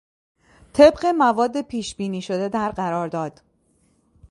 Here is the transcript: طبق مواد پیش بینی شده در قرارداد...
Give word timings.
طبق 0.73 1.05
مواد 1.05 1.61
پیش 1.61 1.95
بینی 1.95 2.21
شده 2.21 2.49
در 2.49 2.71
قرارداد... 2.71 3.41